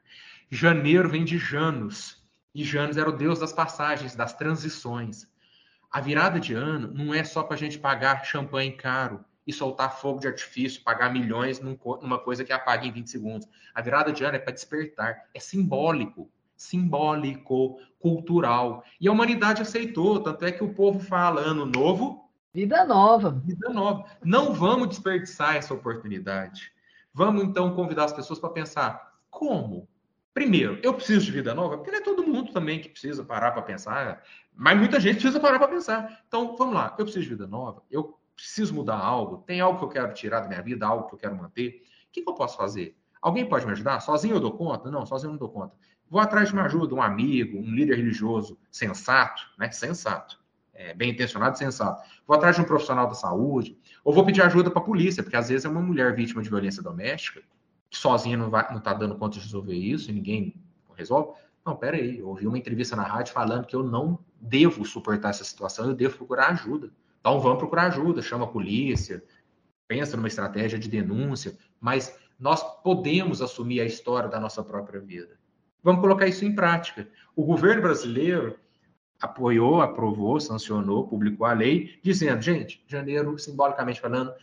[0.50, 2.24] Janeiro vem de Janus.
[2.56, 5.28] E Janus era o deus das passagens, das transições.
[5.92, 10.00] A virada de ano não é só para a gente pagar champanhe caro e soltar
[10.00, 13.48] fogo de artifício, pagar milhões numa coisa que apaga em 20 segundos.
[13.74, 18.84] A virada de ano é para despertar, é simbólico, simbólico, cultural.
[19.00, 22.30] E a humanidade aceitou, tanto é que o povo fala ano novo.
[22.54, 23.32] Vida nova.
[23.32, 24.06] Vida nova.
[24.24, 26.72] Não vamos desperdiçar essa oportunidade.
[27.14, 29.88] Vamos então convidar as pessoas para pensar como.
[30.34, 33.52] Primeiro, eu preciso de vida nova, porque não é todo mundo também que precisa parar
[33.52, 34.24] para pensar,
[34.54, 36.24] mas muita gente precisa parar para pensar.
[36.28, 39.86] Então, vamos lá, eu preciso de vida nova, eu preciso mudar algo, tem algo que
[39.86, 41.84] eu quero tirar da minha vida, algo que eu quero manter.
[42.08, 42.98] O que, que eu posso fazer?
[43.22, 44.00] Alguém pode me ajudar?
[44.00, 44.90] Sozinho eu dou conta?
[44.90, 45.76] Não, sozinho eu não dou conta.
[46.10, 49.70] Vou atrás de uma ajuda, um amigo, um líder religioso sensato, né?
[49.72, 50.40] Sensato.
[50.74, 52.02] É, bem intencionado e sensato.
[52.26, 55.36] Vou atrás de um profissional da saúde, ou vou pedir ajuda para a polícia, porque
[55.36, 57.42] às vezes é uma mulher vítima de violência doméstica,
[57.90, 60.56] que sozinha não está dando conta de resolver isso e ninguém
[60.96, 61.38] resolve.
[61.66, 65.30] Não, pera aí, eu ouvi uma entrevista na rádio falando que eu não devo suportar
[65.30, 66.90] essa situação, eu devo procurar ajuda.
[67.20, 69.24] Então vamos procurar ajuda, chama a polícia,
[69.88, 75.38] pensa numa estratégia de denúncia, mas nós podemos assumir a história da nossa própria vida.
[75.84, 77.08] Vamos colocar isso em prática.
[77.36, 78.58] O governo brasileiro
[79.22, 84.34] apoiou, aprovou, sancionou, publicou a lei, dizendo, gente, janeiro, simbolicamente falando,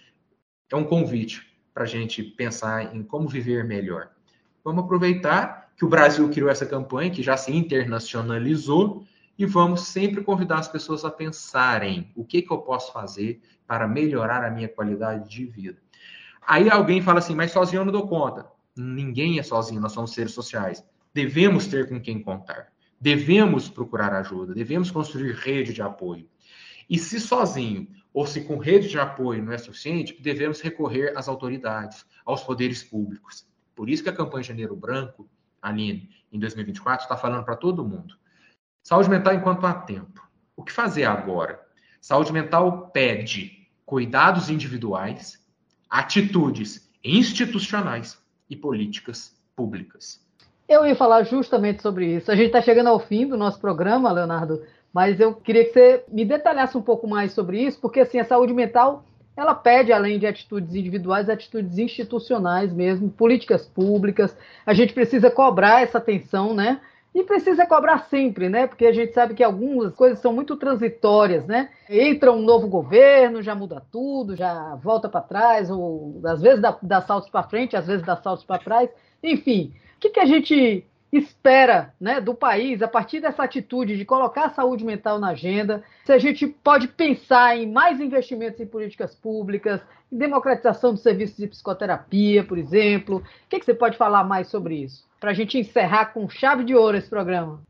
[0.71, 4.11] é um convite para a gente pensar em como viver melhor.
[4.65, 9.05] Vamos aproveitar que o Brasil criou essa campanha, que já se internacionalizou,
[9.39, 13.87] e vamos sempre convidar as pessoas a pensarem o que, que eu posso fazer para
[13.87, 15.79] melhorar a minha qualidade de vida.
[16.47, 18.47] Aí alguém fala assim, mas sozinho eu não dou conta.
[18.77, 20.85] Ninguém é sozinho, nós somos seres sociais.
[21.13, 22.73] Devemos ter com quem contar.
[23.01, 26.29] Devemos procurar ajuda, devemos construir rede de apoio.
[26.89, 31.29] E se sozinho ou se com rede de apoio não é suficiente, devemos recorrer às
[31.29, 33.47] autoridades, aos poderes públicos.
[33.75, 35.29] Por isso que a campanha Janeiro Branco,
[35.61, 38.17] Aline, em 2024, está falando para todo mundo.
[38.87, 40.23] Saúde mental enquanto há tempo.
[40.57, 41.61] O que fazer agora?
[42.01, 45.45] Saúde mental pede cuidados individuais,
[45.91, 48.17] atitudes institucionais
[48.49, 50.25] e políticas públicas.
[50.69, 52.31] Eu ia falar justamente sobre isso.
[52.31, 54.63] A gente está chegando ao fim do nosso programa, Leonardo,
[54.95, 58.25] mas eu queria que você me detalhasse um pouco mais sobre isso, porque assim, a
[58.25, 59.05] saúde mental
[59.37, 64.37] ela pede, além de atitudes individuais, atitudes institucionais mesmo, políticas públicas.
[64.65, 66.81] A gente precisa cobrar essa atenção, né?
[67.17, 68.67] E precisa cobrar sempre, né?
[68.67, 71.71] Porque a gente sabe que algumas coisas são muito transitórias, né?
[71.89, 76.77] Entra um novo governo, já muda tudo, já volta para trás, ou às vezes dá,
[76.83, 78.91] dá saltos para frente, às vezes dá saltos para trás.
[79.23, 84.05] Enfim, o que, que a gente espera né, do país a partir dessa atitude de
[84.05, 85.83] colocar a saúde mental na agenda?
[86.05, 91.37] Se a gente pode pensar em mais investimentos em políticas públicas, em democratização dos serviços
[91.37, 93.19] de psicoterapia, por exemplo.
[93.19, 95.07] O que, que você pode falar mais sobre isso?
[95.21, 97.63] Para a gente encerrar com chave de ouro esse programa.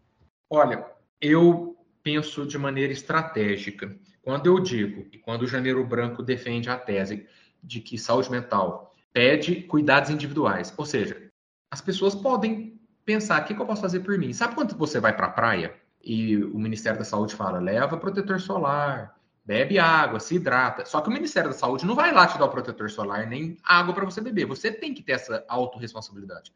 [0.50, 0.84] Olha,
[1.20, 3.96] eu penso de maneira estratégica.
[4.22, 7.26] Quando eu digo, e quando o Janeiro Branco defende a tese
[7.62, 11.30] de que saúde mental pede cuidados individuais, ou seja,
[11.72, 12.75] as pessoas podem
[13.06, 14.32] pensar: o que, que eu posso fazer por mim?
[14.34, 18.38] Sabe quando você vai para a praia e o Ministério da Saúde fala: leva protetor
[18.40, 20.84] solar, bebe água, se hidrata.
[20.84, 23.56] Só que o Ministério da Saúde não vai lá te dar o protetor solar nem
[23.64, 24.44] água para você beber.
[24.46, 26.52] Você tem que ter essa autorresponsabilidade.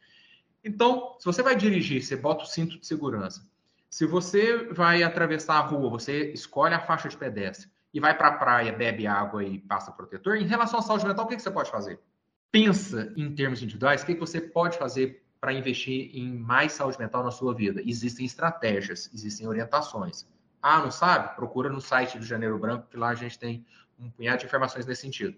[0.62, 3.48] Então, se você vai dirigir, você bota o cinto de segurança.
[3.88, 8.28] Se você vai atravessar a rua, você escolhe a faixa de pedestre e vai para
[8.28, 10.36] a praia, bebe água e passa protetor.
[10.36, 11.98] Em relação à saúde mental, o que, que você pode fazer?
[12.52, 16.98] Pensa em termos individuais, o que, que você pode fazer para investir em mais saúde
[16.98, 17.80] mental na sua vida.
[17.84, 20.26] Existem estratégias, existem orientações.
[20.62, 21.34] Ah, não sabe?
[21.34, 23.64] Procura no site do Janeiro Branco, que lá a gente tem
[23.98, 25.34] um punhado de informações nesse sentido.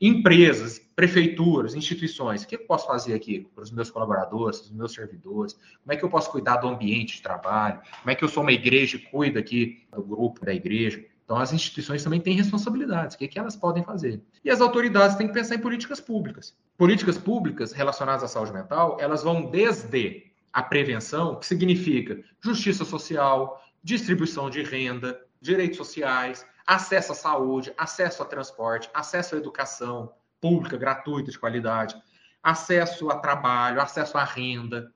[0.00, 4.92] Empresas, prefeituras, instituições, o que eu posso fazer aqui para os meus colaboradores, os meus
[4.92, 5.54] servidores?
[5.54, 7.80] Como é que eu posso cuidar do ambiente de trabalho?
[8.00, 11.02] Como é que eu sou uma igreja e cuido aqui do grupo da igreja?
[11.24, 13.16] Então, as instituições também têm responsabilidades.
[13.16, 14.20] O que, é que elas podem fazer?
[14.44, 16.54] E as autoridades têm que pensar em políticas públicas.
[16.76, 23.62] Políticas públicas relacionadas à saúde mental, elas vão desde a prevenção, que significa justiça social,
[23.82, 30.76] distribuição de renda, direitos sociais, acesso à saúde, acesso a transporte, acesso à educação pública,
[30.76, 31.96] gratuita, de qualidade,
[32.42, 34.92] acesso a trabalho, acesso à renda.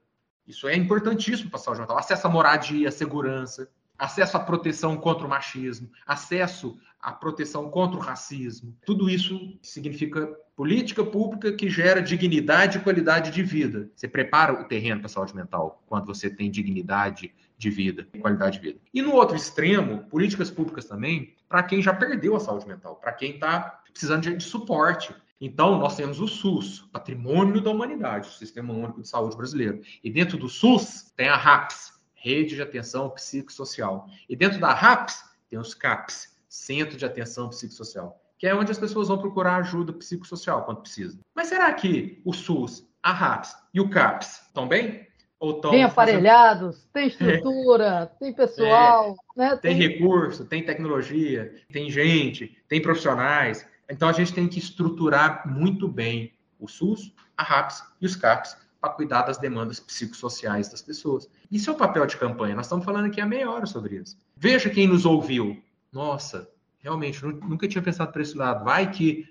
[0.47, 1.99] Isso é importantíssimo para a saúde mental.
[1.99, 8.03] Acesso à moradia, segurança acesso à proteção contra o machismo, acesso à proteção contra o
[8.03, 8.75] racismo.
[8.85, 13.91] Tudo isso significa política pública que gera dignidade e qualidade de vida.
[13.95, 18.59] Você prepara o terreno para a saúde mental quando você tem dignidade de vida qualidade
[18.59, 18.81] de vida.
[18.93, 23.13] E no outro extremo, políticas públicas também para quem já perdeu a saúde mental, para
[23.13, 25.15] quem está precisando de, de suporte.
[25.41, 29.81] Então, nós temos o SUS, Patrimônio da Humanidade, o Sistema Único de Saúde Brasileiro.
[30.05, 34.07] E dentro do SUS tem a RAPS, Rede de Atenção Psicossocial.
[34.29, 38.79] E dentro da RAPS tem os CAPS, Centro de Atenção Psicossocial, que é onde as
[38.79, 41.21] pessoas vão procurar ajuda psicossocial quando precisam.
[41.35, 45.09] Mas será que o SUS, a RAPS e o CAPS estão bem?
[45.39, 46.91] Ou estão tem aparelhados, fazendo...
[46.93, 49.39] tem estrutura, tem pessoal, é.
[49.39, 49.57] né?
[49.57, 49.79] Tem...
[49.79, 53.67] tem recurso, tem tecnologia, tem gente, tem profissionais.
[53.89, 58.59] Então a gente tem que estruturar muito bem o SUS, a RAPS e os CAPS
[58.81, 61.29] para cuidar das demandas psicossociais das pessoas.
[61.51, 62.55] Isso é o papel de campanha.
[62.55, 64.17] Nós estamos falando aqui há meia hora sobre isso.
[64.37, 65.63] Veja quem nos ouviu.
[65.93, 68.65] Nossa, realmente, nunca tinha pensado para esse lado.
[68.65, 69.29] Vai que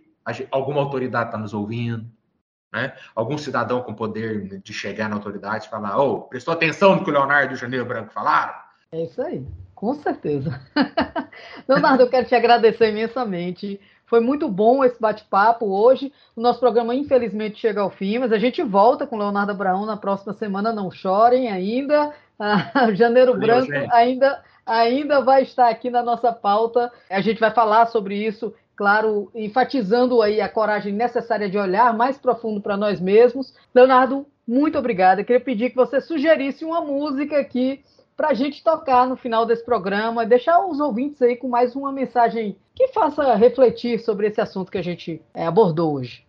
[0.52, 2.06] alguma autoridade está nos ouvindo,
[2.72, 2.94] né?
[3.16, 7.10] Algum cidadão com poder de chegar na autoridade e falar: oh, prestou atenção no que
[7.10, 8.54] o Leonardo e o Janeiro Branco falaram?
[8.92, 10.62] É isso aí, com certeza.
[11.68, 16.12] Leonardo, eu quero te agradecer imensamente foi muito bom esse bate-papo hoje.
[16.36, 19.96] O nosso programa, infelizmente, chega ao fim, mas a gente volta com Leonardo Abraão na
[19.96, 20.74] próxima semana.
[20.74, 22.12] Não chorem ainda.
[22.42, 26.90] Ah, Janeiro Valeu, Branco ainda, ainda vai estar aqui na nossa pauta.
[27.10, 32.18] A gente vai falar sobre isso, claro, enfatizando aí a coragem necessária de olhar mais
[32.18, 33.54] profundo para nós mesmos.
[33.76, 35.20] Leonardo, muito obrigada.
[35.20, 37.84] Eu queria pedir que você sugerisse uma música aqui
[38.20, 41.90] para a gente tocar no final desse programa, deixar os ouvintes aí com mais uma
[41.90, 46.26] mensagem que faça refletir sobre esse assunto que a gente é, abordou hoje.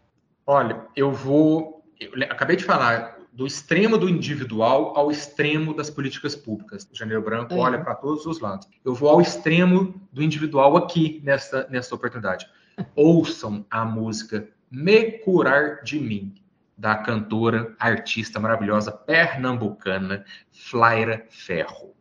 [0.46, 1.85] Olha, eu vou.
[1.98, 6.88] Eu acabei de falar do extremo do individual ao extremo das políticas públicas.
[6.93, 7.59] O Janeiro Branco é.
[7.59, 8.68] olha para todos os lados.
[8.84, 12.47] Eu vou ao extremo do individual aqui nessa, nessa oportunidade.
[12.95, 16.39] Ouçam a música Me Curar de Mim,
[16.81, 21.95] da cantora, artista maravilhosa pernambucana Flaira Ferro.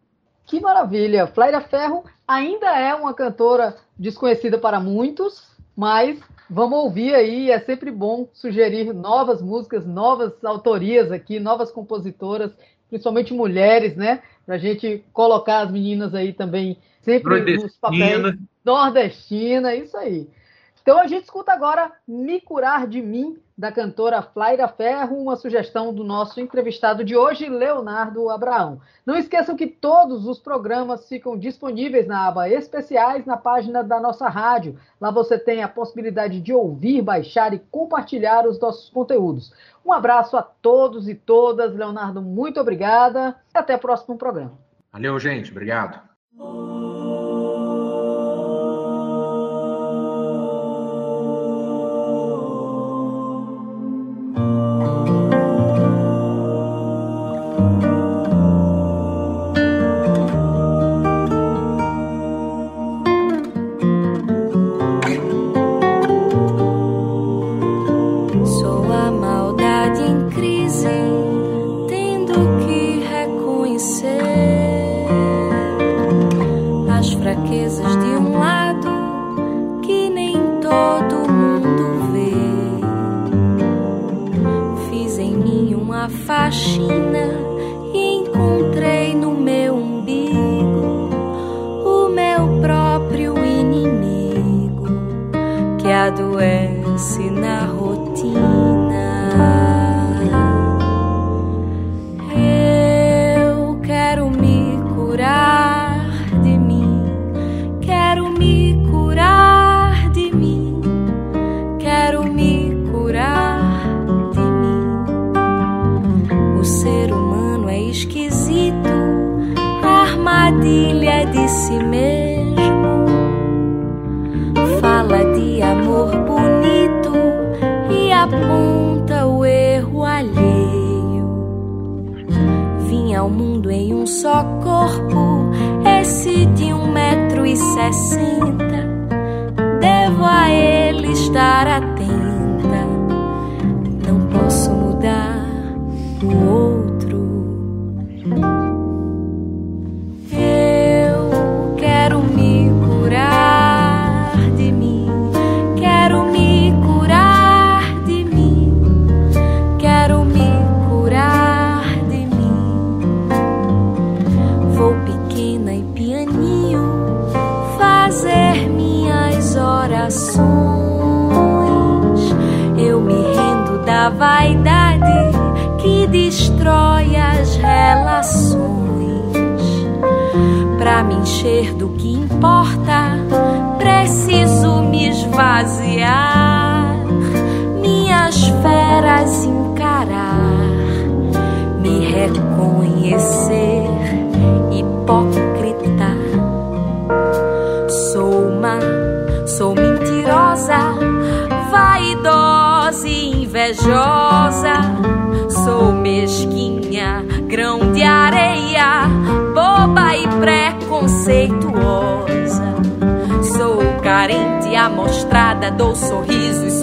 [0.45, 1.27] Que maravilha!
[1.27, 6.17] Flaira Ferro ainda é uma cantora desconhecida para muitos, mas
[6.49, 7.51] vamos ouvir aí.
[7.51, 12.53] É sempre bom sugerir novas músicas, novas autorias aqui, novas compositoras,
[12.87, 14.23] principalmente mulheres, né?
[14.45, 18.37] Para a gente colocar as meninas aí também sempre nos papéis.
[18.63, 20.29] Nordestina, isso aí.
[20.81, 25.93] Então a gente escuta agora Me Curar de Mim, da cantora Flaira Ferro, uma sugestão
[25.93, 28.79] do nosso entrevistado de hoje, Leonardo Abraão.
[29.05, 34.29] Não esqueçam que todos os programas ficam disponíveis na aba Especiais na página da nossa
[34.29, 34.79] rádio.
[34.99, 39.53] Lá você tem a possibilidade de ouvir, baixar e compartilhar os nossos conteúdos.
[39.85, 41.75] Um abraço a todos e todas.
[41.75, 44.57] Leonardo, muito obrigada até o próximo programa.
[44.91, 45.51] Valeu, gente.
[45.51, 46.01] Obrigado.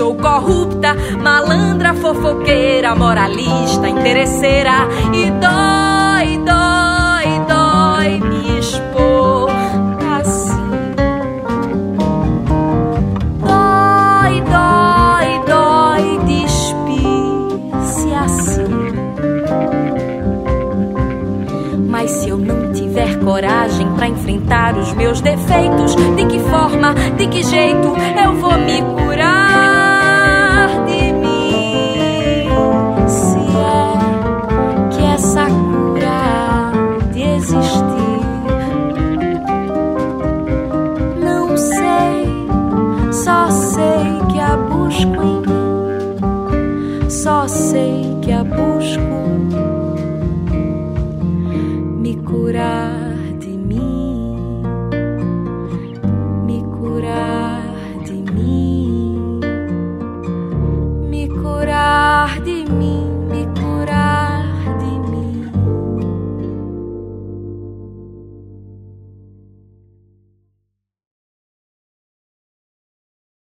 [0.07, 9.51] Sou corrupta, malandra, fofoqueira, moralista, interesseira e dói, dói, dói me expor
[10.21, 10.71] assim.
[13.41, 18.93] Dói, dói, dói despir-se assim.
[21.89, 27.27] Mas se eu não tiver coragem para enfrentar os meus defeitos, de que forma, de
[27.27, 27.93] que jeito
[28.25, 29.36] eu vou me curar
[44.99, 45.36] a